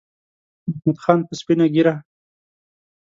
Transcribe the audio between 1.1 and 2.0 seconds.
په سپینه ګیره